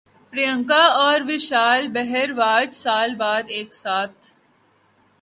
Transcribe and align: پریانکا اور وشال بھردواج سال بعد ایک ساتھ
پریانکا 0.33 0.83
اور 0.97 1.21
وشال 1.27 1.87
بھردواج 1.87 2.73
سال 2.73 3.15
بعد 3.15 3.43
ایک 3.47 3.75
ساتھ 3.75 4.31